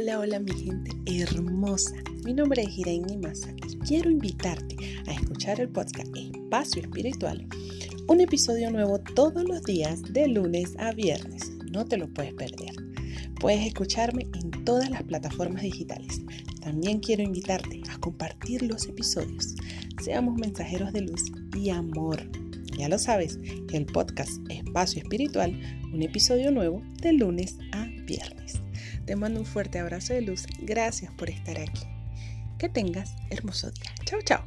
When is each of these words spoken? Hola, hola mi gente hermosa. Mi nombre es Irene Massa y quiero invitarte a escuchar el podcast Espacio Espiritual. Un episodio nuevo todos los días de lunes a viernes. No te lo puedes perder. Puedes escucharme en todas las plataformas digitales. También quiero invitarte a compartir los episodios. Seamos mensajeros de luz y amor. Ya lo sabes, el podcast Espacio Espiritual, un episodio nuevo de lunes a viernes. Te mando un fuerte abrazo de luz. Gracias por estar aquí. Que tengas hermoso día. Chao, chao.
Hola, 0.00 0.20
hola 0.20 0.38
mi 0.38 0.52
gente 0.52 0.92
hermosa. 1.06 1.96
Mi 2.24 2.32
nombre 2.32 2.62
es 2.62 2.78
Irene 2.78 3.18
Massa 3.18 3.52
y 3.68 3.78
quiero 3.78 4.08
invitarte 4.08 4.76
a 5.08 5.12
escuchar 5.12 5.60
el 5.60 5.70
podcast 5.70 6.06
Espacio 6.16 6.82
Espiritual. 6.82 7.44
Un 8.06 8.20
episodio 8.20 8.70
nuevo 8.70 9.00
todos 9.00 9.42
los 9.42 9.60
días 9.64 10.00
de 10.12 10.28
lunes 10.28 10.76
a 10.78 10.92
viernes. 10.92 11.50
No 11.72 11.84
te 11.84 11.96
lo 11.96 12.06
puedes 12.14 12.32
perder. 12.34 12.70
Puedes 13.40 13.66
escucharme 13.66 14.28
en 14.40 14.64
todas 14.64 14.88
las 14.88 15.02
plataformas 15.02 15.62
digitales. 15.62 16.22
También 16.60 17.00
quiero 17.00 17.24
invitarte 17.24 17.82
a 17.90 17.98
compartir 17.98 18.62
los 18.62 18.86
episodios. 18.86 19.56
Seamos 20.00 20.38
mensajeros 20.38 20.92
de 20.92 21.00
luz 21.00 21.24
y 21.56 21.70
amor. 21.70 22.22
Ya 22.78 22.88
lo 22.88 23.00
sabes, 23.00 23.40
el 23.72 23.84
podcast 23.86 24.30
Espacio 24.48 25.02
Espiritual, 25.02 25.60
un 25.92 26.02
episodio 26.02 26.52
nuevo 26.52 26.84
de 27.02 27.14
lunes 27.14 27.58
a 27.72 27.88
viernes. 28.06 28.62
Te 29.08 29.16
mando 29.16 29.40
un 29.40 29.46
fuerte 29.46 29.78
abrazo 29.78 30.12
de 30.12 30.20
luz. 30.20 30.44
Gracias 30.60 31.10
por 31.14 31.30
estar 31.30 31.58
aquí. 31.58 31.86
Que 32.58 32.68
tengas 32.68 33.16
hermoso 33.30 33.70
día. 33.70 33.94
Chao, 34.04 34.20
chao. 34.20 34.44